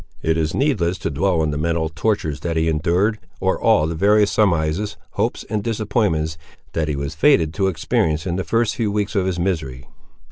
It 0.23 0.35
is 0.35 0.55
needless 0.55 0.97
to 0.97 1.11
dwell 1.11 1.41
on 1.41 1.51
the 1.51 1.59
mental 1.59 1.87
tortures 1.87 2.39
that 2.39 2.57
he 2.57 2.67
endured, 2.67 3.19
or 3.39 3.61
all 3.61 3.85
the 3.85 3.93
various 3.93 4.31
surmises, 4.31 4.97
hopes, 5.11 5.45
and 5.47 5.63
disappointments, 5.63 6.39
that 6.73 6.87
he 6.87 6.95
was 6.95 7.13
fated 7.13 7.53
to 7.53 7.67
experience 7.67 8.25
in 8.25 8.35
the 8.35 8.43
first 8.43 8.75
few 8.77 8.91
weeks 8.91 9.13
of 9.13 9.27
his 9.27 9.37
misery. 9.37 9.87